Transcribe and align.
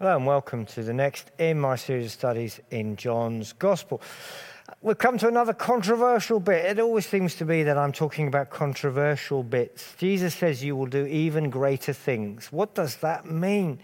Hello 0.00 0.16
and 0.16 0.26
welcome 0.26 0.66
to 0.66 0.82
the 0.82 0.92
next 0.92 1.30
in 1.38 1.60
my 1.60 1.76
series 1.76 2.06
of 2.06 2.10
studies 2.10 2.60
in 2.72 2.96
John's 2.96 3.52
Gospel. 3.52 4.02
We've 4.82 4.98
come 4.98 5.18
to 5.18 5.28
another 5.28 5.52
controversial 5.52 6.40
bit. 6.40 6.64
It 6.64 6.80
always 6.80 7.06
seems 7.06 7.36
to 7.36 7.44
be 7.44 7.62
that 7.62 7.78
I'm 7.78 7.92
talking 7.92 8.26
about 8.26 8.50
controversial 8.50 9.44
bits. 9.44 9.94
Jesus 9.96 10.34
says 10.34 10.64
you 10.64 10.74
will 10.74 10.86
do 10.86 11.06
even 11.06 11.48
greater 11.48 11.92
things. 11.92 12.50
What 12.50 12.74
does 12.74 12.96
that 12.96 13.26
mean? 13.26 13.78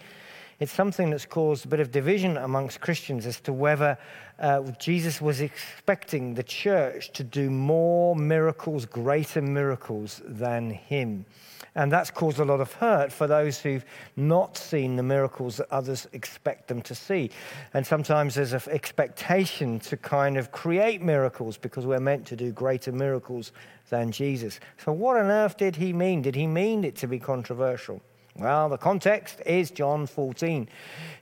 It's 0.60 0.72
something 0.72 1.08
that's 1.08 1.24
caused 1.24 1.64
a 1.64 1.68
bit 1.68 1.80
of 1.80 1.90
division 1.90 2.36
amongst 2.36 2.82
Christians 2.82 3.24
as 3.24 3.40
to 3.40 3.52
whether 3.52 3.96
uh, 4.38 4.70
Jesus 4.72 5.18
was 5.18 5.40
expecting 5.40 6.34
the 6.34 6.43
church 6.43 7.12
to 7.12 7.25
do 7.25 7.48
more 7.48 8.14
miracles, 8.14 8.84
greater 8.84 9.40
miracles 9.40 10.20
than 10.26 10.68
him. 10.68 11.25
And 11.75 11.90
that's 11.90 12.11
caused 12.11 12.40
a 12.40 12.44
lot 12.44 12.61
of 12.61 12.75
hurt 12.75 13.11
for 13.11 13.26
those 13.26 13.58
who've 13.58 13.84
not 14.16 14.58
seen 14.58 14.96
the 14.96 15.02
miracles 15.02 15.57
that 15.57 15.70
others 15.70 16.07
expect 16.12 16.68
them 16.68 16.82
to 16.82 16.94
see. 16.94 17.30
And 17.72 17.86
sometimes 17.86 18.35
there's 18.35 18.52
an 18.52 18.61
expectation 18.68 19.80
to 19.80 19.96
kind 19.96 20.36
of 20.36 20.52
create 20.52 21.00
miracles 21.00 21.57
because 21.57 21.86
we're 21.86 22.00
meant 22.00 22.27
to 22.27 22.36
do 22.36 22.52
greater 22.52 22.93
miracles 22.93 23.52
than 23.88 24.13
Jesus. 24.13 24.61
So, 24.85 24.93
what 24.93 25.16
on 25.16 25.27
earth 25.27 25.57
did 25.57 25.77
he 25.77 25.94
mean? 25.94 26.21
Did 26.21 26.35
he 26.35 26.46
mean 26.46 26.85
it 26.85 26.96
to 26.96 27.07
be 27.07 27.18
controversial? 27.18 28.02
Well, 28.40 28.71
the 28.71 28.79
context 28.79 29.43
is 29.44 29.71
John 29.71 30.07
14. 30.07 30.67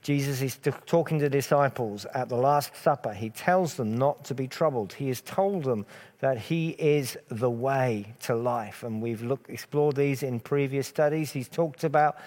Jesus 0.02 0.40
is 0.40 0.56
talking 0.86 1.18
to 1.18 1.28
disciples 1.28 2.06
at 2.14 2.28
the 2.28 2.36
Last 2.36 2.76
Supper. 2.76 3.12
He 3.12 3.30
tells 3.30 3.74
them 3.74 3.98
not 3.98 4.24
to 4.26 4.34
be 4.34 4.46
troubled. 4.46 4.92
He 4.92 5.08
has 5.08 5.20
told 5.20 5.64
them 5.64 5.84
that 6.20 6.38
He 6.38 6.70
is 6.78 7.18
the 7.28 7.50
way 7.50 8.14
to 8.20 8.36
life. 8.36 8.84
And 8.84 9.02
we've 9.02 9.22
looked, 9.22 9.50
explored 9.50 9.96
these 9.96 10.22
in 10.22 10.38
previous 10.38 10.86
studies. 10.86 11.32
He's 11.32 11.48
talked 11.48 11.82
about 11.82 12.18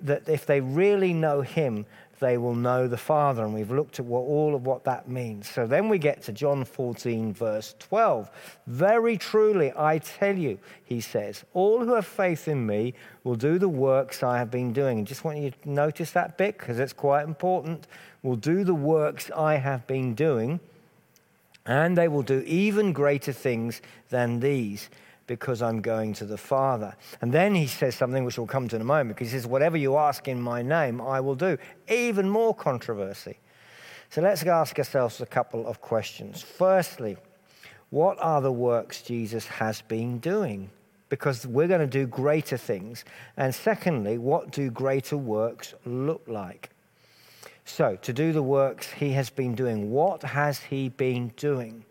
that 0.00 0.26
if 0.30 0.46
they 0.46 0.62
really 0.62 1.12
know 1.12 1.42
Him, 1.42 1.84
they 2.18 2.38
will 2.38 2.54
know 2.54 2.88
the 2.88 2.96
Father. 2.96 3.44
And 3.44 3.54
we've 3.54 3.70
looked 3.70 3.98
at 3.98 4.06
what, 4.06 4.20
all 4.20 4.54
of 4.54 4.66
what 4.66 4.84
that 4.84 5.08
means. 5.08 5.48
So 5.48 5.66
then 5.66 5.88
we 5.88 5.98
get 5.98 6.22
to 6.24 6.32
John 6.32 6.64
14, 6.64 7.32
verse 7.32 7.74
12. 7.78 8.30
Very 8.66 9.16
truly, 9.16 9.72
I 9.76 9.98
tell 9.98 10.36
you, 10.36 10.58
he 10.84 11.00
says, 11.00 11.44
all 11.54 11.84
who 11.84 11.94
have 11.94 12.06
faith 12.06 12.48
in 12.48 12.66
me 12.66 12.94
will 13.24 13.36
do 13.36 13.58
the 13.58 13.68
works 13.68 14.22
I 14.22 14.38
have 14.38 14.50
been 14.50 14.72
doing. 14.72 14.98
And 14.98 15.06
just 15.06 15.24
want 15.24 15.38
you 15.38 15.50
to 15.50 15.70
notice 15.70 16.10
that 16.12 16.36
bit 16.38 16.58
because 16.58 16.78
it's 16.78 16.92
quite 16.92 17.24
important. 17.24 17.86
Will 18.22 18.36
do 18.36 18.64
the 18.64 18.74
works 18.74 19.30
I 19.36 19.56
have 19.56 19.86
been 19.86 20.14
doing, 20.14 20.60
and 21.66 21.96
they 21.96 22.08
will 22.08 22.22
do 22.22 22.40
even 22.46 22.92
greater 22.92 23.32
things 23.32 23.80
than 24.08 24.40
these 24.40 24.90
because 25.28 25.62
I'm 25.62 25.80
going 25.80 26.14
to 26.14 26.24
the 26.24 26.36
Father. 26.36 26.96
And 27.20 27.30
then 27.32 27.54
he 27.54 27.68
says 27.68 27.94
something 27.94 28.24
which 28.24 28.36
we'll 28.36 28.48
come 28.48 28.66
to 28.66 28.74
in 28.74 28.82
a 28.82 28.84
moment 28.84 29.16
because 29.16 29.30
he 29.30 29.38
says, 29.38 29.46
Whatever 29.46 29.76
you 29.76 29.96
ask 29.96 30.26
in 30.26 30.42
my 30.42 30.62
name, 30.62 31.00
I 31.00 31.20
will 31.20 31.36
do. 31.36 31.56
Even 31.88 32.28
more 32.28 32.52
controversy. 32.52 33.38
So 34.10 34.22
let's 34.22 34.42
ask 34.42 34.76
ourselves 34.78 35.20
a 35.20 35.26
couple 35.26 35.66
of 35.66 35.80
questions. 35.80 36.42
Firstly, 36.42 37.16
what 37.90 38.18
are 38.20 38.40
the 38.40 38.52
works 38.52 39.02
Jesus 39.02 39.46
has 39.46 39.82
been 39.82 40.18
doing? 40.18 40.70
Because 41.10 41.46
we're 41.46 41.68
going 41.68 41.80
to 41.80 41.86
do 41.86 42.06
greater 42.06 42.56
things. 42.56 43.04
And 43.36 43.54
secondly, 43.54 44.18
what 44.18 44.50
do 44.50 44.70
greater 44.70 45.16
works 45.16 45.74
look 45.84 46.22
like? 46.26 46.70
So, 47.64 47.96
to 47.96 48.12
do 48.14 48.32
the 48.32 48.42
works 48.42 48.90
he 48.90 49.12
has 49.12 49.28
been 49.28 49.54
doing, 49.54 49.90
what 49.90 50.22
has 50.22 50.58
he 50.58 50.88
been 50.88 51.28
doing? 51.36 51.84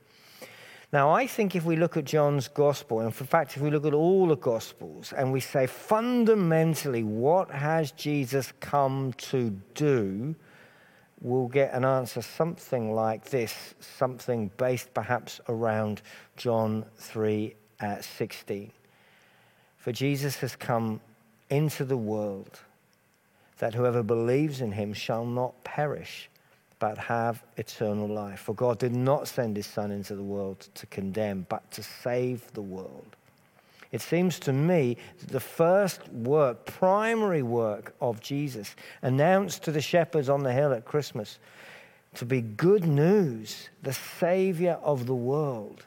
Now, 0.93 1.11
I 1.11 1.27
think 1.27 1.53
if 1.55 1.66
we 1.66 1.75
look 1.75 1.97
at 1.97 2.05
John's 2.05 2.47
gospel, 2.47 2.99
and 2.99 3.07
in 3.07 3.11
fact, 3.11 3.57
if 3.57 3.61
we 3.61 3.69
look 3.69 3.85
at 3.85 3.93
all 3.93 4.27
the 4.27 4.38
gospels, 4.38 5.11
and 5.11 5.33
we 5.33 5.41
say 5.41 5.67
fundamentally, 5.67 7.03
what 7.03 7.52
has 7.52 7.91
Jesus 7.91 8.53
come 8.61 9.11
to 9.13 9.49
do? 9.75 10.33
We'll 11.19 11.49
get 11.49 11.73
an 11.73 11.83
answer 11.83 12.21
something 12.21 12.94
like 12.94 13.25
this, 13.25 13.75
something 13.81 14.49
based 14.55 14.94
perhaps 14.94 15.41
around 15.49 16.02
John 16.38 16.85
3 16.95 17.53
at 17.81 18.06
16. 18.06 18.72
For 19.78 19.91
Jesus 19.91 20.38
has 20.38 20.56
come 20.56 21.01
into 21.50 21.83
the 21.83 21.97
world 21.97 22.62
that 23.57 23.73
whoever 23.73 24.03
believes 24.03 24.62
in 24.62 24.72
him 24.72 24.94
shall 24.94 25.25
not 25.25 25.63
perish 25.63 26.29
but 26.79 26.97
have 26.97 27.43
eternal 27.57 28.07
life. 28.07 28.41
For 28.41 28.53
God 28.53 28.79
did 28.79 28.95
not 28.95 29.27
send 29.27 29.57
his 29.57 29.65
Son 29.65 29.91
into 29.91 30.15
the 30.15 30.23
world 30.23 30.67
to 30.75 30.85
condemn, 30.88 31.45
but 31.49 31.69
to 31.71 31.83
save 31.83 32.51
the 32.53 32.61
world. 32.61 33.15
It 33.91 34.01
seems 34.01 34.39
to 34.39 34.53
me 34.53 34.97
that 35.19 35.29
the 35.29 35.39
first 35.39 36.07
work, 36.09 36.65
primary 36.65 37.41
work 37.41 37.95
of 38.01 38.19
Jesus, 38.19 38.75
announced 39.01 39.63
to 39.63 39.71
the 39.71 39.81
shepherds 39.81 40.29
on 40.29 40.43
the 40.43 40.51
hill 40.51 40.73
at 40.73 40.85
Christmas, 40.85 41.39
to 42.15 42.25
be 42.25 42.41
good 42.41 42.85
news, 42.85 43.69
the 43.83 43.94
Savior 43.94 44.77
of 44.83 45.05
the 45.05 45.15
world. 45.15 45.85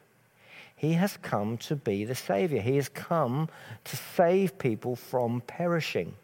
He 0.76 0.94
has 0.94 1.18
come 1.18 1.58
to 1.58 1.76
be 1.76 2.06
the 2.06 2.14
Savior. 2.14 2.60
He 2.62 2.76
has 2.76 2.88
come 2.88 3.48
to 3.84 3.96
save 3.96 4.58
people 4.58 4.96
from 4.96 5.42
perishing. 5.42 6.14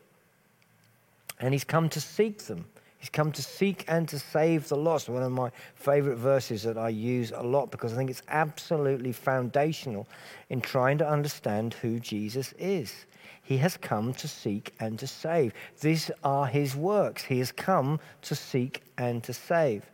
And 1.38 1.52
He's 1.52 1.64
come 1.64 1.90
to 1.90 2.00
seek 2.00 2.38
them. 2.44 2.64
He's 3.06 3.10
come 3.10 3.30
to 3.30 3.42
seek 3.42 3.84
and 3.86 4.08
to 4.08 4.18
save 4.18 4.66
the 4.66 4.76
lost. 4.76 5.08
One 5.08 5.22
of 5.22 5.30
my 5.30 5.52
favorite 5.76 6.16
verses 6.16 6.64
that 6.64 6.76
I 6.76 6.88
use 6.88 7.30
a 7.30 7.40
lot 7.40 7.70
because 7.70 7.92
I 7.92 7.96
think 7.96 8.10
it's 8.10 8.22
absolutely 8.26 9.12
foundational 9.12 10.08
in 10.50 10.60
trying 10.60 10.98
to 10.98 11.08
understand 11.08 11.74
who 11.74 12.00
Jesus 12.00 12.52
is. 12.58 13.06
He 13.44 13.58
has 13.58 13.76
come 13.76 14.12
to 14.14 14.26
seek 14.26 14.74
and 14.80 14.98
to 14.98 15.06
save. 15.06 15.54
These 15.80 16.10
are 16.24 16.48
his 16.48 16.74
works. 16.74 17.22
He 17.22 17.38
has 17.38 17.52
come 17.52 18.00
to 18.22 18.34
seek 18.34 18.82
and 18.98 19.22
to 19.22 19.32
save. 19.32 19.88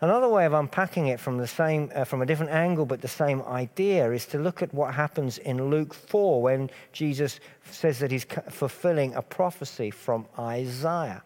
Another 0.00 0.28
way 0.28 0.44
of 0.44 0.52
unpacking 0.52 1.06
it 1.06 1.20
from 1.20 1.38
the 1.38 1.46
same, 1.46 1.92
uh, 1.94 2.02
from 2.02 2.20
a 2.20 2.26
different 2.26 2.50
angle, 2.50 2.84
but 2.84 3.00
the 3.00 3.06
same 3.06 3.42
idea, 3.42 4.10
is 4.10 4.26
to 4.26 4.40
look 4.40 4.60
at 4.60 4.74
what 4.74 4.92
happens 4.92 5.38
in 5.38 5.70
Luke 5.70 5.94
4 5.94 6.42
when 6.42 6.68
Jesus 6.90 7.38
says 7.70 8.00
that 8.00 8.10
he's 8.10 8.26
fulfilling 8.48 9.14
a 9.14 9.22
prophecy 9.22 9.92
from 9.92 10.26
Isaiah. 10.36 11.22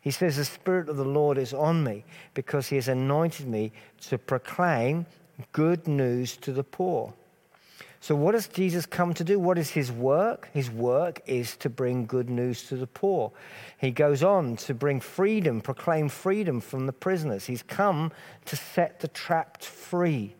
He 0.00 0.10
says, 0.10 0.36
The 0.36 0.44
Spirit 0.44 0.88
of 0.88 0.96
the 0.96 1.04
Lord 1.04 1.38
is 1.38 1.52
on 1.52 1.84
me 1.84 2.04
because 2.34 2.68
he 2.68 2.76
has 2.76 2.88
anointed 2.88 3.46
me 3.46 3.72
to 4.02 4.18
proclaim 4.18 5.06
good 5.52 5.86
news 5.86 6.36
to 6.38 6.52
the 6.52 6.64
poor. 6.64 7.12
So, 8.00 8.14
what 8.14 8.32
does 8.32 8.46
Jesus 8.46 8.86
come 8.86 9.14
to 9.14 9.24
do? 9.24 9.38
What 9.38 9.58
is 9.58 9.70
his 9.70 9.90
work? 9.90 10.48
His 10.52 10.70
work 10.70 11.22
is 11.26 11.56
to 11.56 11.68
bring 11.68 12.06
good 12.06 12.30
news 12.30 12.62
to 12.68 12.76
the 12.76 12.86
poor. 12.86 13.32
He 13.78 13.90
goes 13.90 14.22
on 14.22 14.56
to 14.58 14.74
bring 14.74 15.00
freedom, 15.00 15.60
proclaim 15.60 16.08
freedom 16.08 16.60
from 16.60 16.86
the 16.86 16.92
prisoners. 16.92 17.46
He's 17.46 17.64
come 17.64 18.12
to 18.44 18.54
set 18.54 19.00
the 19.00 19.08
trapped 19.08 19.64
free. 19.64 20.34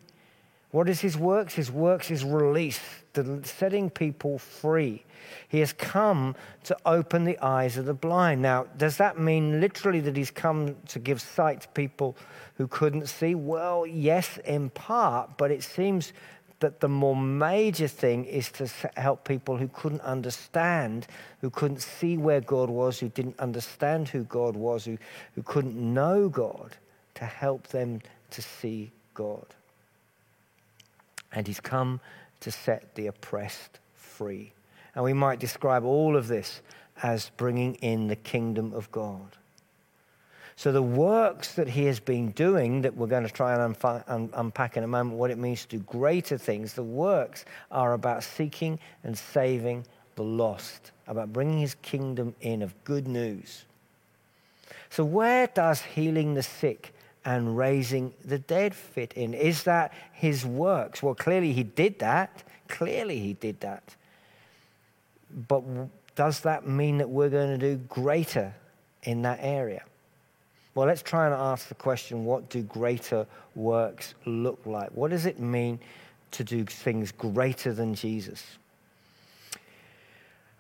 What 0.71 0.89
is 0.89 1.01
his 1.01 1.17
works? 1.17 1.55
His 1.55 1.71
works 1.71 2.11
is 2.11 2.25
release, 2.25 2.81
the 3.13 3.41
setting 3.45 3.89
people 3.89 4.39
free. 4.39 5.05
He 5.49 5.61
has 5.61 5.73
come 5.73 6.35
to 6.65 6.77
open 6.85 7.25
the 7.25 7.39
eyes 7.39 7.77
of 7.79 7.87
the 7.87 7.95
blind. 7.95 8.43
Now, 8.43 8.67
does 8.77 8.97
that 8.99 9.19
mean 9.19 9.61
literally 9.61 10.01
that 10.01 10.17
he's 10.17 10.31
come 10.31 10.77
to 10.89 10.99
give 10.99 11.21
sight 11.21 11.63
to 11.63 11.69
people 11.69 12.17
who 12.57 12.67
couldn't 12.67 13.09
see? 13.09 13.35
Well, 13.35 13.87
yes, 13.87 14.39
in 14.45 14.71
part, 14.71 15.37
but 15.39 15.51
it 15.51 15.63
seems 15.63 16.13
that 16.61 16.81
the 16.81 16.89
more 16.89 17.17
major 17.17 17.89
thing 17.89 18.25
is 18.25 18.51
to 18.51 18.69
help 18.97 19.25
people 19.25 19.57
who 19.57 19.69
couldn't 19.69 20.01
understand, 20.01 21.07
who 21.41 21.51
couldn't 21.51 21.83
see 21.83 22.17
where 22.17 22.41
God 22.41 22.71
was, 22.71 22.99
who 22.99 23.09
didn't 23.09 23.39
understand 23.39 24.09
who 24.09 24.25
God 24.25 24.57
was, 24.57 24.85
who, 24.85 24.97
who 25.35 25.43
couldn't 25.43 25.77
know 25.77 26.29
God, 26.29 26.77
to 27.15 27.25
help 27.25 27.69
them 27.69 28.01
to 28.31 28.43
see 28.43 28.91
God. 29.13 29.47
And 31.33 31.47
he's 31.47 31.61
come 31.61 32.01
to 32.41 32.51
set 32.51 32.95
the 32.95 33.07
oppressed 33.07 33.79
free. 33.95 34.53
And 34.95 35.05
we 35.05 35.13
might 35.13 35.39
describe 35.39 35.85
all 35.85 36.17
of 36.17 36.29
this 36.29 36.63
as 37.03 37.31
bringing 37.37 37.75
in 37.77 38.09
the 38.09 38.17
kingdom 38.17 38.73
of 38.73 38.91
God. 38.91 39.37
So, 40.59 40.73
the 40.73 40.83
works 40.83 41.53
that 41.55 41.69
he 41.69 41.85
has 41.85 42.01
been 42.01 42.31
doing, 42.31 42.81
that 42.81 42.97
we're 42.97 43.09
going 43.09 43.27
to 43.27 43.33
try 43.33 43.53
and 43.55 43.77
un- 43.85 44.31
unpack 44.33 44.79
in 44.79 44.85
a 44.85 44.87
moment, 44.87 45.19
what 45.19 45.31
it 45.31 45.37
means 45.37 45.67
to 45.67 45.77
do 45.77 45.79
greater 45.81 46.39
things, 46.39 46.73
the 46.73 46.83
works 46.83 47.45
are 47.71 47.93
about 47.93 48.25
seeking 48.25 48.79
and 49.05 49.17
saving 49.17 49.85
the 50.15 50.23
lost, 50.23 50.93
about 51.07 51.31
bringing 51.31 51.59
his 51.59 51.75
kingdom 51.75 52.35
in 52.41 52.63
of 52.63 52.73
good 52.85 53.07
news. 53.07 53.67
So, 54.89 55.05
where 55.05 55.47
does 55.47 55.83
healing 55.83 56.33
the 56.33 56.43
sick 56.43 56.95
and 57.27 57.59
raising 57.59 58.15
the 58.25 58.39
dead 58.39 58.75
fit 58.75 59.13
in? 59.15 59.35
Is 59.35 59.65
that 59.65 59.93
his 60.13 60.47
works? 60.47 61.03
Well, 61.03 61.15
clearly 61.15 61.53
he 61.53 61.65
did 61.65 61.99
that. 61.99 62.45
Clearly 62.69 63.19
he 63.19 63.35
did 63.35 63.61
that. 63.61 63.97
But 65.49 65.63
does 66.15 66.41
that 66.41 66.67
mean 66.67 66.99
that 66.99 67.11
we're 67.11 67.29
going 67.29 67.59
to 67.59 67.59
do 67.59 67.77
greater 67.89 68.55
in 69.03 69.23
that 69.23 69.41
area? 69.43 69.83
Well, 70.75 70.87
let's 70.87 71.03
try 71.03 71.27
and 71.27 71.35
ask 71.35 71.69
the 71.69 71.75
question 71.75 72.25
what 72.25 72.49
do 72.49 72.63
greater 72.63 73.27
works 73.57 74.15
look 74.25 74.61
like? 74.65 74.91
What 74.91 75.11
does 75.11 75.27
it 75.27 75.41
mean 75.41 75.81
to 76.31 76.45
do 76.45 76.65
things 76.65 77.11
greater 77.11 77.73
than 77.73 77.95
Jesus? 77.95 78.45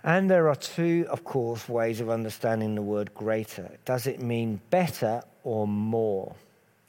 And 0.02 0.28
there 0.28 0.48
are 0.48 0.56
two, 0.56 1.06
of 1.10 1.22
course, 1.22 1.68
ways 1.68 2.00
of 2.00 2.10
understanding 2.10 2.74
the 2.74 2.82
word 2.82 3.12
greater. 3.14 3.70
Does 3.84 4.06
it 4.06 4.20
mean 4.20 4.60
better 4.70 5.22
or 5.44 5.68
more? 5.68 6.34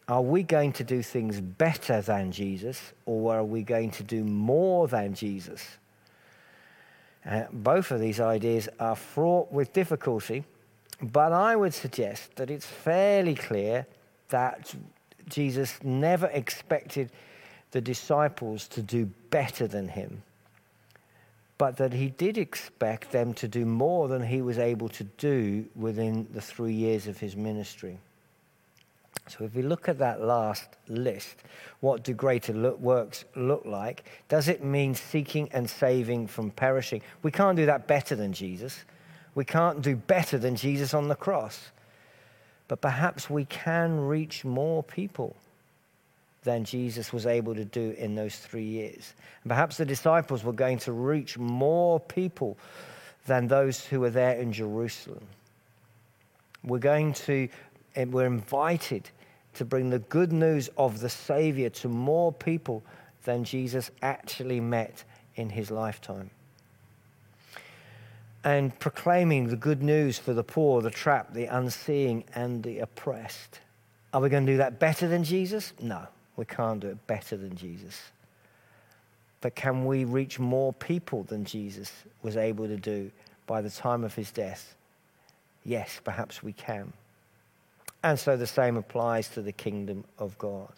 Are 0.10 0.22
we 0.22 0.42
going 0.42 0.72
to 0.74 0.86
do 0.86 1.02
things 1.02 1.42
better 1.42 2.02
than 2.02 2.32
Jesus, 2.32 2.94
or 3.06 3.36
are 3.36 3.44
we 3.44 3.62
going 3.62 3.92
to 3.92 4.04
do 4.04 4.24
more 4.24 4.88
than 4.88 5.14
Jesus? 5.14 5.66
Uh, 7.26 7.44
both 7.52 7.92
of 7.92 8.00
these 8.00 8.22
ideas 8.22 8.70
are 8.80 8.96
fraught 8.96 9.52
with 9.52 9.74
difficulty, 9.74 10.46
but 11.02 11.34
I 11.34 11.58
would 11.58 11.74
suggest 11.74 12.38
that 12.38 12.50
it's 12.50 12.66
fairly 12.66 13.36
clear 13.36 13.86
that 14.30 14.74
Jesus 15.28 15.78
never 15.84 16.28
expected 16.28 17.12
the 17.72 17.82
disciples 17.82 18.68
to 18.70 18.82
do 18.82 19.10
better 19.30 19.68
than 19.68 19.90
him, 19.90 20.24
but 21.58 21.76
that 21.78 21.92
he 21.92 22.08
did 22.08 22.38
expect 22.38 23.12
them 23.12 23.34
to 23.34 23.48
do 23.50 23.66
more 23.66 24.08
than 24.08 24.24
he 24.24 24.42
was 24.42 24.58
able 24.58 24.88
to 24.88 25.04
do 25.04 25.66
within 25.76 26.28
the 26.34 26.40
three 26.40 26.74
years 26.74 27.08
of 27.08 27.18
his 27.18 27.36
ministry. 27.36 28.00
So 29.28 29.44
if 29.44 29.56
we 29.56 29.62
look 29.62 29.90
at 29.90 30.00
that 30.00 30.22
last 30.22 30.70
list, 30.88 31.44
what 31.82 32.04
do 32.04 32.14
greater 32.14 32.54
look, 32.54 32.80
works 32.80 33.26
look 33.36 33.66
like? 33.66 34.06
Does 34.30 34.48
it 34.48 34.64
mean 34.64 34.96
seeking 34.96 35.50
and 35.52 35.70
saving 35.70 36.28
from 36.28 36.52
perishing? 36.52 37.02
We 37.24 37.32
can't 37.32 37.58
do 37.58 37.66
that 37.66 37.88
better 37.88 38.16
than 38.16 38.34
Jesus. 38.34 38.84
We 39.36 39.46
can't 39.46 39.82
do 39.82 39.96
better 39.96 40.38
than 40.38 40.56
Jesus 40.56 40.94
on 40.94 41.08
the 41.08 41.16
cross. 41.16 41.72
But 42.68 42.82
perhaps 42.82 43.30
we 43.30 43.46
can 43.46 44.00
reach 44.00 44.44
more 44.44 44.84
people 44.84 45.36
than 46.44 46.64
Jesus 46.64 47.12
was 47.12 47.26
able 47.26 47.54
to 47.56 47.66
do 47.66 47.94
in 47.98 48.16
those 48.16 48.36
three 48.38 48.64
years. 48.64 49.14
And 49.44 49.50
perhaps 49.50 49.78
the 49.78 49.86
disciples 49.86 50.44
were 50.44 50.54
going 50.54 50.78
to 50.80 50.94
reach 50.94 51.38
more 51.38 52.00
people 52.00 52.58
than 53.26 53.48
those 53.48 53.86
who 53.86 54.00
were 54.00 54.10
there 54.10 54.36
in 54.36 54.54
Jerusalem. 54.54 55.26
We're 56.64 56.80
going 56.80 57.14
to, 57.14 57.50
we're 58.06 58.26
invited 58.26 59.10
to 59.56 59.66
bring 59.66 59.90
the 59.90 60.00
good 60.00 60.32
news 60.32 60.70
of 60.78 61.00
the 61.00 61.10
Savior 61.10 61.70
to 61.70 61.88
more 61.88 62.32
people 62.32 62.84
than 63.24 63.44
Jesus 63.44 63.92
actually 64.02 64.60
met 64.60 65.04
in 65.36 65.50
his 65.50 65.72
lifetime. 65.72 66.30
And 68.44 68.78
proclaiming 68.80 69.48
the 69.48 69.56
good 69.56 69.82
news 69.82 70.18
for 70.18 70.34
the 70.34 70.44
poor, 70.44 70.82
the 70.82 70.92
trapped, 70.92 71.34
the 71.34 71.46
unseeing, 71.46 72.24
and 72.36 72.64
the 72.64 72.80
oppressed. 72.80 73.60
Are 74.14 74.22
we 74.22 74.30
going 74.30 74.46
to 74.46 74.54
do 74.54 74.58
that 74.58 74.80
better 74.80 75.08
than 75.08 75.24
Jesus? 75.24 75.74
No, 75.82 76.08
we 76.38 76.46
can't 76.46 76.80
do 76.80 76.88
it 76.90 77.08
better 77.08 77.36
than 77.36 77.56
Jesus. 77.56 78.00
But 79.42 79.56
can 79.56 79.86
we 79.86 80.06
reach 80.06 80.40
more 80.40 80.72
people 80.74 81.24
than 81.24 81.46
Jesus 81.46 81.92
was 82.22 82.38
able 82.38 82.68
to 82.68 82.78
do 82.78 83.12
by 83.46 83.62
the 83.62 83.70
time 83.70 84.04
of 84.04 84.16
his 84.16 84.32
death? 84.32 84.76
Yes, 85.66 86.00
perhaps 86.04 86.42
we 86.42 86.54
can. 86.54 86.94
And 88.04 88.20
so 88.20 88.38
the 88.38 88.48
same 88.48 88.78
applies 88.78 89.30
to 89.30 89.42
the 89.42 89.52
kingdom 89.52 90.04
of 90.20 90.38
God. 90.38 90.72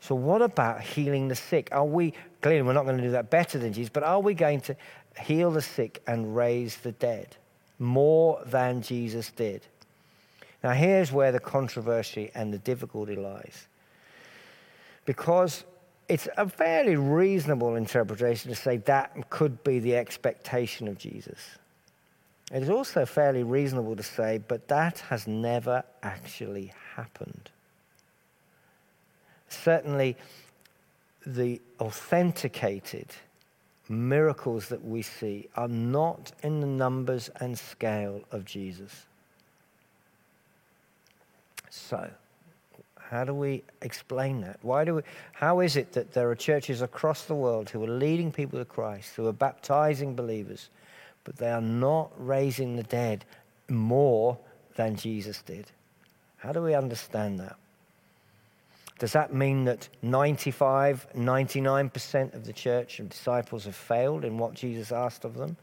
So, 0.00 0.16
what 0.16 0.42
about 0.42 0.80
healing 0.80 1.28
the 1.28 1.36
sick? 1.36 1.68
Are 1.70 1.84
we, 1.84 2.12
clearly, 2.40 2.62
we're 2.62 2.72
not 2.72 2.84
going 2.84 2.96
to 2.96 3.02
do 3.02 3.12
that 3.12 3.30
better 3.30 3.58
than 3.58 3.72
Jesus, 3.72 3.90
but 3.90 4.02
are 4.02 4.18
we 4.18 4.34
going 4.34 4.60
to 4.62 4.76
heal 5.20 5.52
the 5.52 5.62
sick 5.62 6.02
and 6.08 6.34
raise 6.34 6.76
the 6.78 6.92
dead 6.92 7.36
more 7.78 8.42
than 8.44 8.82
Jesus 8.82 9.30
did? 9.30 9.62
Now, 10.64 10.72
here's 10.72 11.12
where 11.12 11.30
the 11.30 11.40
controversy 11.40 12.32
and 12.34 12.52
the 12.52 12.58
difficulty 12.58 13.14
lies. 13.14 13.68
Because 15.04 15.64
it's 16.08 16.28
a 16.36 16.48
fairly 16.48 16.96
reasonable 16.96 17.76
interpretation 17.76 18.50
to 18.50 18.56
say 18.56 18.78
that 18.78 19.30
could 19.30 19.62
be 19.64 19.78
the 19.78 19.96
expectation 19.96 20.88
of 20.88 20.98
Jesus. 20.98 21.38
It 22.50 22.62
is 22.62 22.70
also 22.70 23.06
fairly 23.06 23.42
reasonable 23.42 23.96
to 23.96 24.02
say, 24.02 24.38
but 24.46 24.68
that 24.68 24.98
has 25.00 25.26
never 25.26 25.84
actually 26.02 26.72
happened. 26.96 27.50
Certainly, 29.48 30.16
the 31.26 31.60
authenticated 31.78 33.06
miracles 33.88 34.68
that 34.68 34.84
we 34.84 35.02
see 35.02 35.48
are 35.56 35.68
not 35.68 36.32
in 36.42 36.60
the 36.60 36.66
numbers 36.66 37.30
and 37.40 37.58
scale 37.58 38.22
of 38.30 38.44
Jesus. 38.44 39.06
So, 41.70 42.10
how 42.96 43.24
do 43.24 43.34
we 43.34 43.62
explain 43.82 44.40
that? 44.40 44.58
Why 44.62 44.84
do 44.84 44.96
we, 44.96 45.02
how 45.32 45.60
is 45.60 45.76
it 45.76 45.92
that 45.92 46.12
there 46.12 46.30
are 46.30 46.34
churches 46.34 46.80
across 46.82 47.24
the 47.24 47.34
world 47.34 47.70
who 47.70 47.82
are 47.84 47.88
leading 47.88 48.32
people 48.32 48.58
to 48.58 48.64
Christ, 48.64 49.14
who 49.16 49.26
are 49.26 49.32
baptizing 49.32 50.14
believers, 50.14 50.70
but 51.24 51.36
they 51.36 51.50
are 51.50 51.60
not 51.60 52.12
raising 52.16 52.76
the 52.76 52.82
dead 52.82 53.24
more 53.68 54.38
than 54.76 54.96
Jesus 54.96 55.42
did. 55.42 55.66
How 56.38 56.52
do 56.52 56.62
we 56.62 56.74
understand 56.74 57.38
that? 57.40 57.56
Does 58.98 59.12
that 59.12 59.34
mean 59.34 59.64
that 59.64 59.88
95, 60.02 61.08
99% 61.16 62.34
of 62.34 62.44
the 62.44 62.52
church 62.52 63.00
and 63.00 63.08
disciples 63.08 63.64
have 63.64 63.74
failed 63.74 64.24
in 64.24 64.38
what 64.38 64.54
Jesus 64.54 64.92
asked 64.92 65.24
of 65.24 65.34
them? 65.34 65.56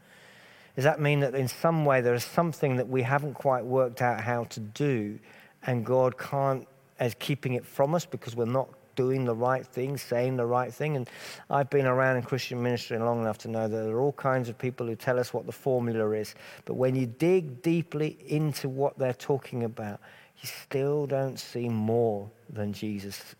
Does 0.76 0.84
that 0.84 1.00
mean 1.00 1.20
that 1.20 1.34
in 1.34 1.48
some 1.48 1.84
way 1.84 2.00
there 2.00 2.14
is 2.14 2.24
something 2.24 2.76
that 2.76 2.88
we 2.88 3.02
haven't 3.02 3.34
quite 3.34 3.64
worked 3.64 4.02
out 4.02 4.20
how 4.20 4.44
to 4.44 4.60
do 4.60 5.18
and 5.66 5.84
God 5.84 6.18
can't, 6.18 6.66
as 6.98 7.14
keeping 7.18 7.54
it 7.54 7.64
from 7.64 7.94
us 7.94 8.04
because 8.04 8.36
we're 8.36 8.44
not 8.44 8.68
doing 8.96 9.24
the 9.24 9.34
right 9.34 9.66
thing, 9.66 9.96
saying 9.96 10.36
the 10.36 10.46
right 10.46 10.72
thing. 10.72 10.96
And 10.96 11.08
I've 11.48 11.70
been 11.70 11.86
around 11.86 12.16
in 12.16 12.22
Christian 12.22 12.62
ministry 12.62 12.98
long 12.98 13.20
enough 13.20 13.38
to 13.38 13.48
know 13.48 13.68
that 13.68 13.76
there 13.76 13.96
are 13.96 14.00
all 14.00 14.12
kinds 14.12 14.48
of 14.48 14.58
people 14.58 14.86
who 14.86 14.96
tell 14.96 15.18
us 15.18 15.32
what 15.32 15.46
the 15.46 15.52
formula 15.52 16.10
is. 16.12 16.34
But 16.64 16.74
when 16.74 16.94
you 16.94 17.06
dig 17.06 17.62
deeply 17.62 18.18
into 18.26 18.68
what 18.68 18.98
they're 18.98 19.12
talking 19.12 19.64
about, 19.64 20.00
you 20.40 20.48
still 20.48 21.06
don't 21.06 21.38
see 21.38 21.68
more 21.68 22.30
than 22.48 22.72
Jesus 22.72 23.34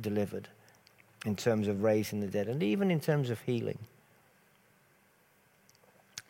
delivered 0.00 0.48
in 1.24 1.34
terms 1.34 1.66
of 1.68 1.82
raising 1.82 2.20
the 2.20 2.26
dead 2.28 2.48
and 2.48 2.62
even 2.62 2.90
in 2.90 3.00
terms 3.00 3.30
of 3.30 3.40
healing. 3.40 3.78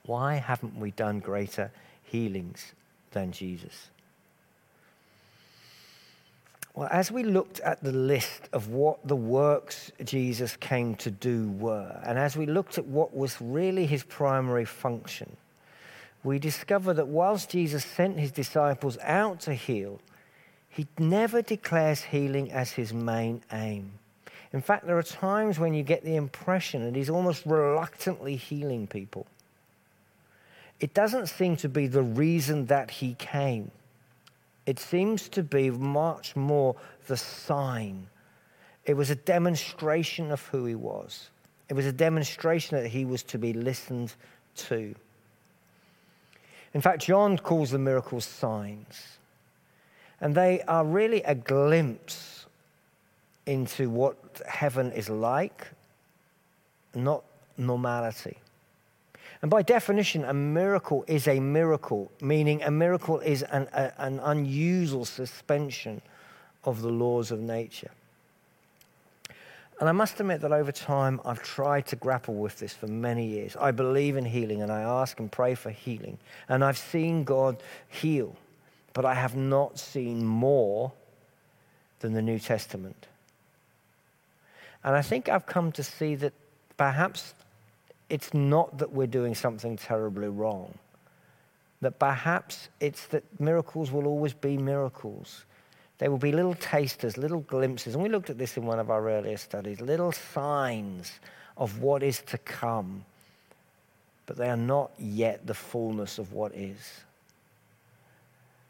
Why 0.05 0.35
haven't 0.35 0.77
we 0.79 0.93
done 0.93 1.21
greater 1.21 1.71
healings 2.05 2.73
than 3.11 3.33
Jesus? 3.33 3.91
Well, 6.77 6.89
as 6.93 7.11
we 7.11 7.23
looked 7.23 7.61
at 7.61 7.83
the 7.83 7.91
list 7.91 8.51
of 8.53 8.69
what 8.69 8.99
the 9.09 9.17
works 9.17 9.91
Jesus 10.05 10.57
came 10.57 10.95
to 10.97 11.11
do 11.11 11.49
were, 11.53 11.99
and 12.05 12.19
as 12.19 12.37
we 12.37 12.45
looked 12.45 12.77
at 12.77 12.85
what 12.85 13.17
was 13.17 13.41
really 13.41 13.87
his 13.87 14.05
primary 14.05 14.67
function, 14.67 15.39
we 16.23 16.39
discover 16.39 16.93
that 16.93 17.09
whilst 17.09 17.49
Jesus 17.49 17.83
sent 17.83 18.19
his 18.19 18.31
disciples 18.31 18.99
out 19.01 19.41
to 19.41 19.55
heal, 19.55 20.03
he 20.69 20.87
never 20.99 21.41
declares 21.41 22.03
healing 22.03 22.53
as 22.53 22.73
his 22.73 22.93
main 22.93 23.41
aim. 23.51 23.93
In 24.53 24.61
fact, 24.61 24.87
there 24.87 24.99
are 24.99 25.03
times 25.03 25.59
when 25.59 25.73
you 25.73 25.83
get 25.83 26.05
the 26.05 26.17
impression 26.17 26.85
that 26.85 26.95
he's 26.95 27.09
almost 27.09 27.47
reluctantly 27.47 28.37
healing 28.37 28.87
people. 28.87 29.27
It 30.79 30.93
doesn't 30.93 31.29
seem 31.29 31.57
to 31.57 31.71
be 31.71 31.87
the 31.87 32.03
reason 32.03 32.67
that 32.67 32.91
he 32.91 33.15
came. 33.15 33.71
It 34.67 34.81
seems 34.81 35.29
to 35.31 35.43
be 35.43 35.71
much 35.71 36.35
more 36.35 36.75
the 37.07 37.17
sign. 37.17 38.09
It 38.85 38.95
was 38.95 39.11
a 39.11 39.15
demonstration 39.15 40.31
of 40.31 40.45
who 40.49 40.65
he 40.67 40.75
was. 40.75 41.31
It 41.69 41.75
was 41.75 41.87
a 41.87 41.93
demonstration 41.93 42.77
that 42.77 42.89
he 42.89 43.05
was 43.05 43.23
to 43.25 43.39
be 43.39 43.53
listened 43.53 44.15
to. 44.57 44.95
In 46.75 46.81
fact, 46.81 47.03
John 47.07 47.39
calls 47.39 47.71
the 47.71 47.79
miracles 47.79 48.25
signs. 48.25 49.19
And 50.21 50.35
they 50.35 50.63
are 50.63 50.85
really 50.85 51.23
a 51.23 51.35
glimpse 51.35 52.47
into 53.47 53.89
what 53.91 54.17
heaven 54.49 54.93
is 54.93 55.09
like, 55.09 55.69
not 56.95 57.23
normality. 57.57 58.37
And 59.43 59.51
by 59.51 59.63
definition, 59.63 60.25
a 60.25 60.35
miracle 60.35 61.05
is 61.07 61.29
a 61.29 61.41
miracle, 61.41 62.11
meaning 62.21 62.63
a 62.63 62.71
miracle 62.71 63.21
is 63.21 63.43
an, 63.43 63.69
a, 63.73 63.93
an 63.99 64.19
unusual 64.21 65.05
suspension 65.05 66.01
of 66.65 66.83
the 66.83 66.89
laws 66.89 67.31
of 67.31 67.41
nature. 67.41 67.91
And 69.79 69.91
I 69.91 69.93
must 69.93 70.19
admit 70.21 70.41
that 70.41 70.53
over 70.53 70.73
time, 70.73 71.21
I've 71.25 71.43
tried 71.43 71.87
to 71.89 71.97
grapple 71.97 72.35
with 72.35 72.59
this 72.59 72.73
for 72.73 72.87
many 72.87 73.27
years. 73.27 73.57
I 73.61 73.73
believe 73.73 74.17
in 74.17 74.25
healing 74.25 74.63
and 74.63 74.73
I 74.73 74.81
ask 74.81 75.21
and 75.21 75.31
pray 75.31 75.55
for 75.55 75.71
healing. 75.71 76.19
And 76.49 76.65
I've 76.65 76.79
seen 76.79 77.25
God 77.25 77.63
heal, 77.89 78.35
but 78.95 79.05
I 79.05 79.15
have 79.15 79.37
not 79.37 79.79
seen 79.79 80.25
more 80.25 80.93
than 82.01 82.15
the 82.15 82.23
New 82.23 82.39
Testament. 82.39 83.07
And 84.83 84.97
I 84.97 85.03
think 85.03 85.29
I've 85.29 85.47
come 85.47 85.73
to 85.73 85.83
see 85.83 86.15
that 86.17 86.33
perhaps 86.79 87.35
it's 88.09 88.33
not 88.35 88.79
that 88.79 88.93
we're 88.93 89.07
doing 89.07 89.35
something 89.35 89.77
terribly 89.77 90.29
wrong. 90.29 90.75
That 91.81 91.99
perhaps 91.99 92.69
it's 92.81 93.07
that 93.09 93.25
miracles 93.41 93.91
will 93.93 94.07
always 94.07 94.33
be 94.33 94.57
miracles. 94.57 95.45
They 95.99 96.09
will 96.09 96.19
be 96.19 96.33
little 96.33 96.55
tasters, 96.55 97.17
little 97.17 97.41
glimpses. 97.41 97.95
And 97.95 98.03
we 98.03 98.09
looked 98.09 98.31
at 98.31 98.39
this 98.39 98.57
in 98.57 98.65
one 98.67 98.79
of 98.79 98.91
our 98.91 99.09
earlier 99.09 99.37
studies 99.37 99.81
little 99.81 100.13
signs 100.13 101.21
of 101.57 101.81
what 101.81 102.03
is 102.03 102.21
to 102.23 102.39
come. 102.39 103.05
but 104.27 104.37
they 104.37 104.49
are 104.49 104.57
not 104.57 104.91
yet 104.99 105.47
the 105.47 105.55
fullness 105.55 106.19
of 106.19 106.33
what 106.33 106.53
is. 106.55 107.01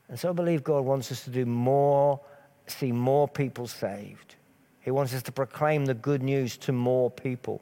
And 0.08 0.20
so 0.20 0.28
I 0.28 0.32
believe 0.32 0.62
God 0.62 0.84
wants 0.84 1.10
us 1.10 1.24
to 1.24 1.30
do 1.30 1.46
more, 1.46 2.20
see 2.66 2.92
more 2.92 3.26
people 3.26 3.66
saved. 3.66 4.36
He 4.82 4.90
wants 4.90 5.12
us 5.14 5.22
to 5.24 5.32
proclaim 5.32 5.86
the 5.86 5.94
good 5.94 6.22
news 6.22 6.56
to 6.58 6.72
more 6.72 7.10
people. 7.10 7.60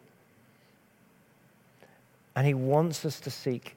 And 2.36 2.46
He 2.46 2.54
wants 2.54 3.04
us 3.04 3.20
to 3.20 3.30
seek 3.30 3.76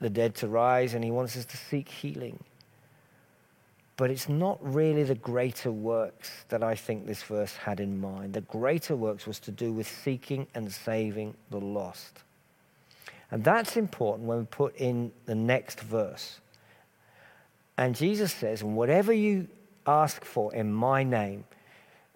the 0.00 0.10
dead 0.10 0.34
to 0.36 0.48
rise, 0.48 0.94
and 0.94 1.02
He 1.02 1.10
wants 1.10 1.36
us 1.36 1.44
to 1.46 1.56
seek 1.56 1.88
healing. 1.88 2.42
But 3.96 4.10
it's 4.10 4.28
not 4.28 4.58
really 4.62 5.04
the 5.04 5.14
greater 5.14 5.72
works 5.72 6.30
that 6.48 6.62
I 6.62 6.74
think 6.74 7.06
this 7.06 7.22
verse 7.22 7.56
had 7.56 7.80
in 7.80 7.98
mind. 7.98 8.34
The 8.34 8.42
greater 8.42 8.94
works 8.94 9.26
was 9.26 9.38
to 9.40 9.50
do 9.50 9.72
with 9.72 9.88
seeking 9.88 10.46
and 10.54 10.70
saving 10.70 11.34
the 11.50 11.60
lost. 11.60 12.22
And 13.30 13.42
that's 13.42 13.76
important 13.76 14.28
when 14.28 14.38
we 14.38 14.44
put 14.44 14.76
in 14.76 15.12
the 15.24 15.34
next 15.34 15.80
verse. 15.80 16.40
And 17.78 17.96
Jesus 17.96 18.32
says, 18.32 18.62
Whatever 18.62 19.12
you 19.12 19.48
ask 19.86 20.24
for 20.24 20.54
in 20.54 20.72
my 20.72 21.02
name, 21.02 21.44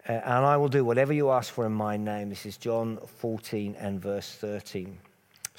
uh, 0.07 0.13
and 0.13 0.45
I 0.45 0.57
will 0.57 0.69
do 0.69 0.85
whatever 0.85 1.13
you 1.13 1.31
ask 1.31 1.53
for 1.53 1.65
in 1.65 1.73
my 1.73 1.97
name. 1.97 2.29
This 2.29 2.45
is 2.45 2.57
John 2.57 2.99
14 3.19 3.75
and 3.79 4.01
verse 4.01 4.31
13. 4.35 4.97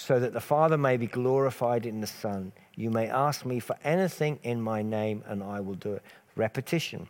So 0.03 0.19
that 0.19 0.33
the 0.33 0.41
Father 0.41 0.77
may 0.77 0.97
be 0.97 1.07
glorified 1.07 1.87
in 1.87 2.01
the 2.01 2.09
Son. 2.09 2.51
You 2.75 2.91
may 2.91 3.09
ask 3.09 3.47
me 3.47 3.61
for 3.61 3.77
anything 3.85 4.41
in 4.43 4.61
my 4.61 4.83
name, 4.83 5.23
and 5.29 5.45
I 5.45 5.61
will 5.61 5.75
do 5.75 5.93
it. 5.93 6.03
Repetition. 6.35 7.07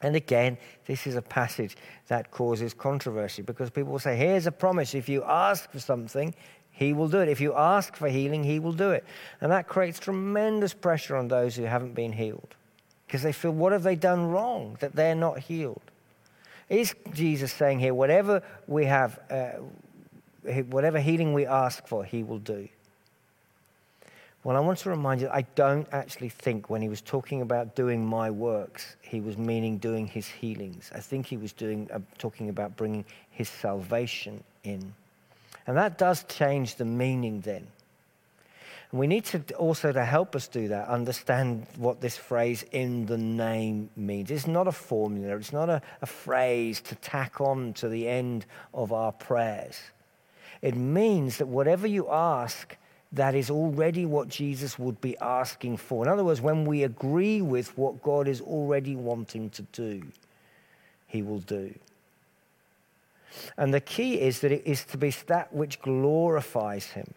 And 0.00 0.16
again, 0.16 0.56
this 0.86 1.06
is 1.06 1.16
a 1.16 1.22
passage 1.22 1.76
that 2.08 2.30
causes 2.30 2.72
controversy 2.72 3.42
because 3.42 3.68
people 3.68 3.92
will 3.92 3.98
say, 3.98 4.16
Here's 4.16 4.46
a 4.46 4.52
promise. 4.52 4.94
If 4.94 5.06
you 5.10 5.22
ask 5.24 5.70
for 5.70 5.80
something, 5.80 6.34
he 6.70 6.94
will 6.94 7.08
do 7.08 7.20
it. 7.20 7.28
If 7.28 7.40
you 7.40 7.54
ask 7.54 7.94
for 7.94 8.08
healing, 8.08 8.42
He 8.42 8.58
will 8.58 8.72
do 8.72 8.90
it. 8.90 9.04
And 9.40 9.52
that 9.52 9.68
creates 9.68 9.98
tremendous 9.98 10.72
pressure 10.72 11.16
on 11.16 11.28
those 11.28 11.54
who 11.54 11.64
haven't 11.64 11.94
been 11.94 12.12
healed 12.12 12.54
because 13.06 13.22
they 13.22 13.32
feel, 13.32 13.52
What 13.52 13.72
have 13.72 13.82
they 13.82 13.96
done 13.96 14.30
wrong 14.30 14.78
that 14.80 14.96
they're 14.96 15.14
not 15.14 15.38
healed? 15.38 15.82
Is 16.70 16.94
Jesus 17.12 17.52
saying 17.52 17.80
here, 17.80 17.92
whatever 17.92 18.42
we 18.66 18.86
have, 18.86 19.20
uh, 19.30 19.60
whatever 20.68 21.00
healing 21.00 21.32
we 21.32 21.46
ask 21.46 21.86
for, 21.86 22.04
He 22.04 22.22
will 22.22 22.38
do? 22.38 22.68
Well, 24.44 24.56
I 24.56 24.60
want 24.60 24.78
to 24.78 24.90
remind 24.90 25.20
you, 25.20 25.28
I 25.28 25.42
don't 25.54 25.86
actually 25.92 26.30
think 26.30 26.68
when 26.68 26.82
he 26.82 26.88
was 26.88 27.00
talking 27.00 27.42
about 27.42 27.76
doing 27.76 28.04
my 28.04 28.28
works, 28.28 28.96
he 29.00 29.20
was 29.20 29.38
meaning 29.38 29.78
doing 29.78 30.08
his 30.08 30.26
healings. 30.26 30.90
I 30.92 30.98
think 30.98 31.26
he 31.26 31.36
was 31.36 31.52
doing, 31.52 31.88
uh, 31.92 32.00
talking 32.18 32.48
about 32.48 32.76
bringing 32.76 33.04
his 33.30 33.48
salvation 33.48 34.42
in. 34.64 34.94
And 35.68 35.76
that 35.76 35.96
does 35.96 36.24
change 36.24 36.74
the 36.74 36.84
meaning 36.84 37.40
then. 37.42 37.68
And 38.90 38.98
we 38.98 39.06
need 39.06 39.26
to 39.26 39.42
also, 39.54 39.92
to 39.92 40.04
help 40.04 40.34
us 40.34 40.48
do 40.48 40.66
that, 40.68 40.88
understand 40.88 41.64
what 41.76 42.00
this 42.00 42.16
phrase 42.16 42.64
in 42.72 43.06
the 43.06 43.18
name 43.18 43.90
means. 43.96 44.28
It's 44.32 44.48
not 44.48 44.66
a 44.66 44.72
formula, 44.72 45.36
it's 45.36 45.52
not 45.52 45.70
a, 45.70 45.80
a 46.00 46.06
phrase 46.06 46.80
to 46.80 46.96
tack 46.96 47.40
on 47.40 47.74
to 47.74 47.88
the 47.88 48.08
end 48.08 48.46
of 48.74 48.92
our 48.92 49.12
prayers. 49.12 49.80
It 50.62 50.76
means 50.76 51.38
that 51.38 51.48
whatever 51.48 51.86
you 51.86 52.08
ask, 52.08 52.76
that 53.12 53.34
is 53.34 53.50
already 53.50 54.06
what 54.06 54.28
Jesus 54.28 54.78
would 54.78 55.00
be 55.00 55.18
asking 55.18 55.76
for. 55.76 56.04
In 56.04 56.10
other 56.10 56.24
words, 56.24 56.40
when 56.40 56.64
we 56.64 56.84
agree 56.84 57.42
with 57.42 57.76
what 57.76 58.02
God 58.02 58.26
is 58.26 58.40
already 58.40 58.96
wanting 58.96 59.50
to 59.50 59.62
do, 59.62 60.02
He 61.08 61.20
will 61.20 61.40
do. 61.40 61.74
And 63.56 63.72
the 63.72 63.80
key 63.80 64.20
is 64.20 64.40
that 64.40 64.52
it 64.52 64.62
is 64.64 64.84
to 64.86 64.98
be 64.98 65.10
that 65.26 65.52
which 65.52 65.80
glorifies 65.80 66.86
him. 66.86 67.12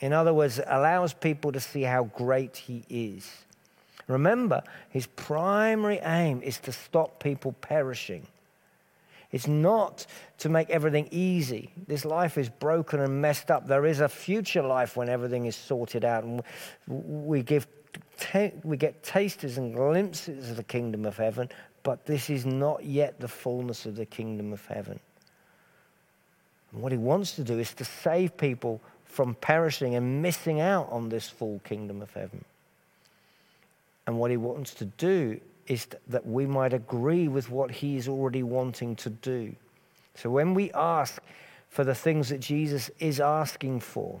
In 0.00 0.12
other 0.12 0.34
words, 0.34 0.60
allows 0.66 1.14
people 1.14 1.52
to 1.52 1.60
see 1.60 1.82
how 1.82 2.04
great 2.04 2.56
he 2.56 2.84
is. 2.88 3.30
Remember, 4.08 4.62
his 4.90 5.06
primary 5.06 5.98
aim 5.98 6.42
is 6.42 6.58
to 6.60 6.72
stop 6.72 7.22
people 7.22 7.52
perishing. 7.60 8.26
It's 9.32 9.46
not 9.46 10.06
to 10.38 10.48
make 10.48 10.70
everything 10.70 11.08
easy. 11.10 11.72
This 11.86 12.04
life 12.04 12.38
is 12.38 12.48
broken 12.48 13.00
and 13.00 13.20
messed 13.20 13.50
up. 13.50 13.66
There 13.66 13.86
is 13.86 14.00
a 14.00 14.08
future 14.08 14.62
life 14.62 14.96
when 14.96 15.08
everything 15.08 15.46
is 15.46 15.56
sorted 15.56 16.04
out. 16.04 16.24
And 16.24 16.42
we, 16.86 17.42
give, 17.42 17.66
we 18.62 18.76
get 18.76 19.02
tasters 19.02 19.58
and 19.58 19.74
glimpses 19.74 20.50
of 20.50 20.56
the 20.56 20.62
kingdom 20.62 21.04
of 21.06 21.16
heaven, 21.16 21.48
but 21.82 22.06
this 22.06 22.30
is 22.30 22.46
not 22.46 22.84
yet 22.84 23.18
the 23.20 23.28
fullness 23.28 23.86
of 23.86 23.96
the 23.96 24.06
kingdom 24.06 24.52
of 24.52 24.64
heaven. 24.66 25.00
And 26.72 26.82
what 26.82 26.92
he 26.92 26.98
wants 26.98 27.32
to 27.36 27.44
do 27.44 27.58
is 27.58 27.74
to 27.74 27.84
save 27.84 28.36
people 28.36 28.80
from 29.04 29.34
perishing 29.34 29.94
and 29.94 30.22
missing 30.22 30.60
out 30.60 30.88
on 30.90 31.08
this 31.08 31.28
full 31.28 31.60
kingdom 31.64 32.02
of 32.02 32.12
heaven. 32.12 32.44
And 34.06 34.18
what 34.18 34.30
he 34.30 34.36
wants 34.36 34.74
to 34.74 34.84
do 34.84 35.40
is 35.66 35.86
that 36.08 36.26
we 36.26 36.46
might 36.46 36.72
agree 36.72 37.28
with 37.28 37.50
what 37.50 37.70
he 37.70 37.96
is 37.96 38.08
already 38.08 38.42
wanting 38.42 38.96
to 38.96 39.10
do. 39.10 39.54
So 40.14 40.30
when 40.30 40.54
we 40.54 40.72
ask 40.72 41.20
for 41.68 41.84
the 41.84 41.94
things 41.94 42.28
that 42.30 42.40
Jesus 42.40 42.90
is 42.98 43.20
asking 43.20 43.80
for, 43.80 44.20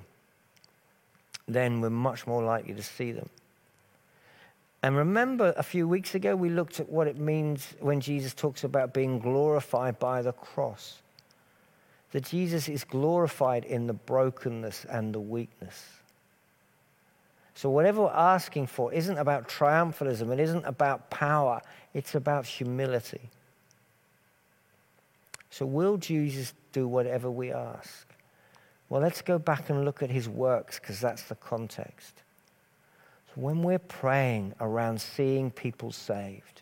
then 1.48 1.80
we're 1.80 1.90
much 1.90 2.26
more 2.26 2.42
likely 2.42 2.74
to 2.74 2.82
see 2.82 3.12
them. 3.12 3.28
And 4.82 4.96
remember, 4.96 5.54
a 5.56 5.62
few 5.62 5.88
weeks 5.88 6.14
ago, 6.14 6.36
we 6.36 6.50
looked 6.50 6.80
at 6.80 6.88
what 6.88 7.06
it 7.06 7.18
means 7.18 7.74
when 7.80 8.00
Jesus 8.00 8.34
talks 8.34 8.62
about 8.62 8.92
being 8.92 9.18
glorified 9.18 9.98
by 9.98 10.22
the 10.22 10.32
cross 10.32 11.02
that 12.12 12.24
Jesus 12.24 12.68
is 12.68 12.84
glorified 12.84 13.64
in 13.64 13.86
the 13.86 13.92
brokenness 13.92 14.86
and 14.88 15.14
the 15.14 15.20
weakness. 15.20 15.95
So, 17.56 17.70
whatever 17.70 18.02
we're 18.02 18.10
asking 18.10 18.66
for 18.66 18.92
isn't 18.92 19.16
about 19.16 19.48
triumphalism, 19.48 20.30
it 20.30 20.38
isn't 20.38 20.66
about 20.66 21.08
power, 21.08 21.62
it's 21.94 22.14
about 22.14 22.44
humility. 22.44 23.30
So, 25.48 25.64
will 25.64 25.96
Jesus 25.96 26.52
do 26.72 26.86
whatever 26.86 27.30
we 27.30 27.50
ask? 27.50 28.06
Well, 28.90 29.00
let's 29.00 29.22
go 29.22 29.38
back 29.38 29.70
and 29.70 29.86
look 29.86 30.02
at 30.02 30.10
his 30.10 30.28
works 30.28 30.78
because 30.78 31.00
that's 31.00 31.22
the 31.22 31.34
context. 31.36 32.20
So, 33.28 33.40
when 33.40 33.62
we're 33.62 33.78
praying 33.78 34.52
around 34.60 35.00
seeing 35.00 35.50
people 35.50 35.92
saved, 35.92 36.60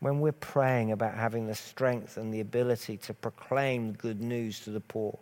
when 0.00 0.18
we're 0.18 0.32
praying 0.32 0.90
about 0.90 1.14
having 1.14 1.46
the 1.46 1.54
strength 1.54 2.16
and 2.16 2.34
the 2.34 2.40
ability 2.40 2.96
to 2.96 3.14
proclaim 3.14 3.92
good 3.92 4.20
news 4.20 4.58
to 4.64 4.70
the 4.70 4.80
poor, 4.80 5.16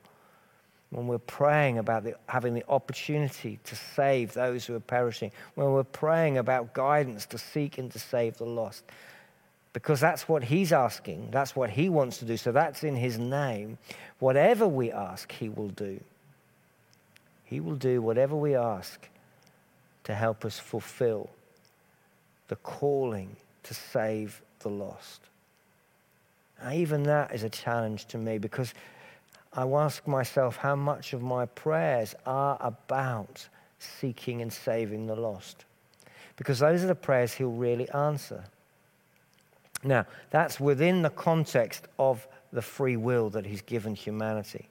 when 0.91 1.07
we're 1.07 1.19
praying 1.19 1.79
about 1.79 2.05
the, 2.05 2.15
having 2.29 2.53
the 2.55 2.65
opportunity 2.69 3.59
to 3.65 3.77
save 3.77 4.33
those 4.33 4.67
who 4.67 4.75
are 4.75 4.81
perishing, 4.81 5.31
when 5.55 5.71
we're 5.73 5.85
praying 5.85 6.39
about 6.39 6.75
guidance 6.75 7.27
to 7.27 7.39
seek 7.39 7.79
and 7.79 7.91
to 7.93 7.99
save 7.99 8.37
the 8.39 8.45
lost, 8.45 8.85
because 9.73 10.01
that's 10.01 10.29
what 10.29 10.43
he's 10.43 10.73
asking, 10.73 11.31
that's 11.31 11.55
what 11.55 11.71
he 11.71 11.89
wants 11.89 12.19
to 12.19 12.25
do, 12.25 12.37
so 12.37 12.51
that's 12.51 12.83
in 12.83 12.97
his 12.97 13.19
name. 13.19 13.79
Whatever 14.19 14.67
we 14.67 14.91
ask, 14.91 15.31
he 15.31 15.49
will 15.49 15.69
do. 15.69 16.01
He 17.45 17.61
will 17.61 17.77
do 17.77 18.03
whatever 18.03 18.35
we 18.35 18.57
ask 18.57 19.09
to 20.05 20.15
help 20.15 20.45
us 20.45 20.59
fulfill 20.59 21.31
the 22.49 22.57
calling 22.57 23.37
to 23.63 23.75
save 23.75 24.43
the 24.61 24.69
lost. 24.69 25.21
Now, 26.63 26.73
even 26.73 27.05
that 27.05 27.33
is 27.33 27.45
a 27.45 27.49
challenge 27.49 28.07
to 28.07 28.19
me 28.19 28.39
because 28.39 28.75
I 29.53 29.67
ask 29.67 30.07
myself 30.07 30.57
how 30.57 30.77
much 30.77 31.13
of 31.13 31.23
my 31.23 31.47
prayers 31.47 32.15
are 32.25 32.57
about 32.61 33.49
seeking 33.79 34.43
and 34.43 34.53
saving 34.53 35.07
the 35.07 35.17
lost. 35.17 35.65
Because 36.37 36.61
those 36.61 36.85
are 36.85 36.87
the 36.87 36.95
prayers 36.95 37.35
he'll 37.35 37.51
really 37.51 37.89
answer. 37.91 38.45
Now, 39.83 40.07
that's 40.31 40.61
within 40.61 41.03
the 41.03 41.11
context 41.11 41.89
of 41.99 42.27
the 42.53 42.63
free 42.63 42.97
will 42.97 43.31
that 43.31 43.47
he's 43.47 43.63
given 43.63 43.95
humanity. 43.95 44.69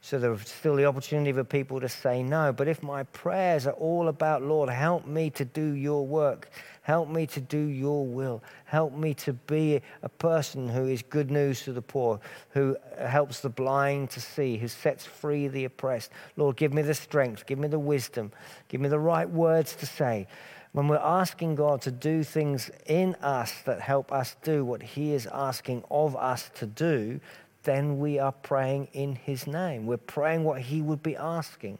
So 0.00 0.18
there's 0.18 0.48
still 0.48 0.76
the 0.76 0.84
opportunity 0.84 1.32
for 1.32 1.42
people 1.42 1.80
to 1.80 1.88
say 1.88 2.22
no. 2.22 2.52
But 2.52 2.68
if 2.68 2.82
my 2.82 3.02
prayers 3.02 3.66
are 3.66 3.72
all 3.72 4.08
about, 4.08 4.42
Lord, 4.42 4.70
help 4.70 5.06
me 5.06 5.28
to 5.30 5.44
do 5.44 5.72
your 5.72 6.06
work, 6.06 6.50
help 6.82 7.08
me 7.08 7.26
to 7.26 7.40
do 7.40 7.58
your 7.58 8.06
will, 8.06 8.42
help 8.64 8.94
me 8.94 9.12
to 9.14 9.32
be 9.32 9.82
a 10.02 10.08
person 10.08 10.68
who 10.68 10.86
is 10.86 11.02
good 11.02 11.30
news 11.32 11.62
to 11.62 11.72
the 11.72 11.82
poor, 11.82 12.20
who 12.50 12.76
helps 12.96 13.40
the 13.40 13.48
blind 13.48 14.10
to 14.10 14.20
see, 14.20 14.56
who 14.56 14.68
sets 14.68 15.04
free 15.04 15.48
the 15.48 15.64
oppressed. 15.64 16.12
Lord, 16.36 16.56
give 16.56 16.72
me 16.72 16.82
the 16.82 16.94
strength, 16.94 17.44
give 17.46 17.58
me 17.58 17.66
the 17.66 17.78
wisdom, 17.78 18.30
give 18.68 18.80
me 18.80 18.88
the 18.88 19.00
right 19.00 19.28
words 19.28 19.74
to 19.76 19.86
say. 19.86 20.28
When 20.72 20.86
we're 20.86 20.96
asking 20.96 21.56
God 21.56 21.82
to 21.82 21.90
do 21.90 22.22
things 22.22 22.70
in 22.86 23.16
us 23.16 23.52
that 23.62 23.80
help 23.80 24.12
us 24.12 24.36
do 24.42 24.64
what 24.64 24.82
He 24.82 25.12
is 25.12 25.26
asking 25.26 25.82
of 25.90 26.14
us 26.14 26.50
to 26.56 26.66
do, 26.66 27.20
then 27.68 27.98
we 27.98 28.18
are 28.18 28.32
praying 28.32 28.88
in 28.94 29.14
His 29.14 29.46
name. 29.46 29.84
We're 29.84 29.98
praying 29.98 30.42
what 30.42 30.62
He 30.62 30.80
would 30.80 31.02
be 31.02 31.16
asking. 31.16 31.78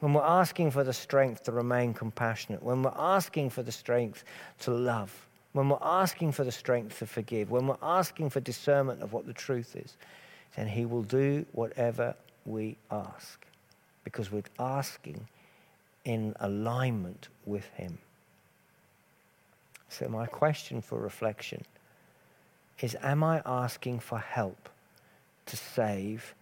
When 0.00 0.12
we're 0.12 0.24
asking 0.24 0.72
for 0.72 0.82
the 0.82 0.92
strength 0.92 1.44
to 1.44 1.52
remain 1.52 1.94
compassionate, 1.94 2.64
when 2.64 2.82
we're 2.82 2.96
asking 2.96 3.50
for 3.50 3.62
the 3.62 3.70
strength 3.70 4.24
to 4.60 4.72
love, 4.72 5.28
when 5.52 5.68
we're 5.68 5.78
asking 5.80 6.32
for 6.32 6.42
the 6.42 6.50
strength 6.50 6.98
to 6.98 7.06
forgive, 7.06 7.48
when 7.48 7.68
we're 7.68 7.76
asking 7.80 8.30
for 8.30 8.40
discernment 8.40 9.00
of 9.00 9.12
what 9.12 9.24
the 9.24 9.32
truth 9.32 9.76
is, 9.76 9.96
then 10.56 10.66
He 10.66 10.84
will 10.84 11.04
do 11.04 11.46
whatever 11.52 12.16
we 12.44 12.76
ask 12.90 13.46
because 14.02 14.32
we're 14.32 14.42
asking 14.58 15.28
in 16.06 16.34
alignment 16.40 17.28
with 17.46 17.66
Him. 17.74 17.98
So, 19.90 20.08
my 20.08 20.26
question 20.26 20.82
for 20.82 20.98
reflection 20.98 21.64
is 22.80 22.96
Am 23.00 23.22
I 23.22 23.42
asking 23.46 24.00
for 24.00 24.18
help 24.18 24.68
to 25.48 25.56
save 25.56 26.34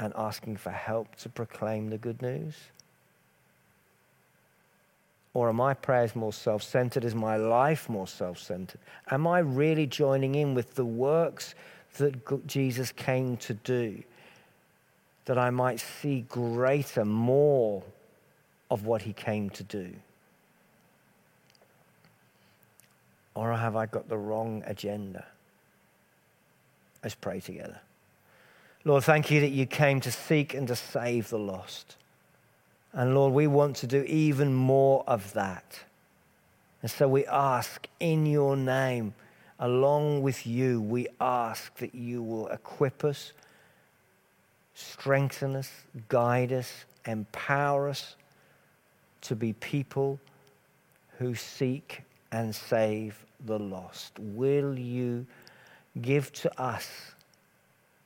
and 0.00 0.12
asking 0.16 0.56
for 0.56 0.70
help 0.70 1.16
to 1.16 1.28
proclaim 1.28 1.90
the 1.90 1.98
good 1.98 2.22
news? 2.22 2.54
Or 5.34 5.48
are 5.48 5.52
my 5.52 5.74
prayers 5.74 6.16
more 6.16 6.32
self 6.32 6.62
centered? 6.62 7.04
Is 7.04 7.14
my 7.14 7.36
life 7.36 7.88
more 7.88 8.06
self 8.06 8.38
centered? 8.38 8.80
Am 9.10 9.26
I 9.26 9.40
really 9.40 9.86
joining 9.86 10.34
in 10.34 10.54
with 10.54 10.74
the 10.74 10.84
works 10.84 11.54
that 11.98 12.46
Jesus 12.46 12.92
came 12.92 13.36
to 13.38 13.54
do? 13.54 14.02
That 15.26 15.38
I 15.38 15.50
might 15.50 15.80
see 15.80 16.22
greater, 16.28 17.04
more 17.04 17.82
of 18.70 18.86
what 18.86 19.02
he 19.02 19.12
came 19.12 19.50
to 19.50 19.62
do? 19.62 19.92
Or 23.34 23.52
have 23.52 23.76
I 23.76 23.86
got 23.86 24.08
the 24.08 24.18
wrong 24.18 24.62
agenda? 24.66 25.24
Let's 27.02 27.14
pray 27.14 27.40
together. 27.40 27.80
Lord, 28.88 29.04
thank 29.04 29.30
you 29.30 29.42
that 29.42 29.50
you 29.50 29.66
came 29.66 30.00
to 30.00 30.10
seek 30.10 30.54
and 30.54 30.66
to 30.68 30.74
save 30.74 31.28
the 31.28 31.38
lost. 31.38 31.96
And 32.94 33.14
Lord, 33.14 33.34
we 33.34 33.46
want 33.46 33.76
to 33.76 33.86
do 33.86 34.02
even 34.04 34.54
more 34.54 35.04
of 35.06 35.34
that. 35.34 35.80
And 36.80 36.90
so 36.90 37.06
we 37.06 37.26
ask 37.26 37.86
in 38.00 38.24
your 38.24 38.56
name, 38.56 39.12
along 39.58 40.22
with 40.22 40.46
you, 40.46 40.80
we 40.80 41.06
ask 41.20 41.76
that 41.76 41.94
you 41.94 42.22
will 42.22 42.48
equip 42.48 43.04
us, 43.04 43.34
strengthen 44.72 45.54
us, 45.54 45.70
guide 46.08 46.54
us, 46.54 46.86
empower 47.04 47.90
us 47.90 48.16
to 49.20 49.36
be 49.36 49.52
people 49.52 50.18
who 51.18 51.34
seek 51.34 52.04
and 52.32 52.54
save 52.54 53.22
the 53.44 53.58
lost. 53.58 54.18
Will 54.18 54.78
you 54.78 55.26
give 56.00 56.32
to 56.32 56.58
us 56.58 56.88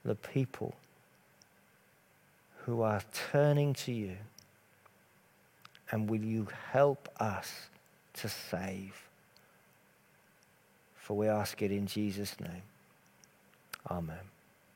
the 0.04 0.14
people 0.14 0.74
who 2.64 2.82
are 2.82 3.02
turning 3.30 3.74
to 3.74 3.92
you? 3.92 4.16
And 5.90 6.08
will 6.08 6.22
you 6.22 6.48
help 6.70 7.08
us 7.20 7.68
to 8.14 8.28
save? 8.28 9.08
For 10.96 11.16
we 11.16 11.28
ask 11.28 11.60
it 11.60 11.70
in 11.70 11.86
Jesus' 11.86 12.38
name. 12.40 12.62
Amen. 13.90 14.31